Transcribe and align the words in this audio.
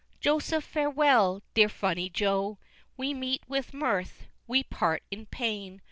XX. 0.15 0.19
Joseph, 0.19 0.63
farewell! 0.63 1.43
dear 1.53 1.69
funny 1.69 2.09
Joe! 2.09 2.57
We 2.97 3.13
met 3.13 3.41
with 3.47 3.71
mirth, 3.71 4.25
we 4.47 4.63
part 4.63 5.03
in 5.11 5.27
pain! 5.27 5.79